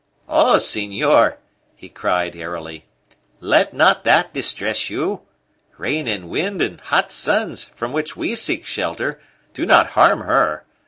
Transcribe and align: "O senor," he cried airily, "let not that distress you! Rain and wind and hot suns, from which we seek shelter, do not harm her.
"O 0.27 0.57
senor," 0.57 1.37
he 1.75 1.87
cried 1.87 2.35
airily, 2.35 2.85
"let 3.39 3.71
not 3.75 4.03
that 4.03 4.33
distress 4.33 4.89
you! 4.89 5.21
Rain 5.77 6.07
and 6.07 6.27
wind 6.27 6.59
and 6.59 6.81
hot 6.81 7.11
suns, 7.11 7.65
from 7.65 7.93
which 7.93 8.17
we 8.17 8.33
seek 8.33 8.65
shelter, 8.65 9.21
do 9.53 9.63
not 9.63 9.89
harm 9.91 10.21
her. 10.21 10.65